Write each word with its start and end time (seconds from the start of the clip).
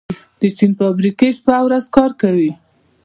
د 0.39 0.41
چین 0.57 0.71
فابریکې 0.79 1.29
شپه 1.37 1.53
او 1.59 1.65
ورځ 1.67 1.85
کار 1.95 2.11
کوي. 2.21 2.51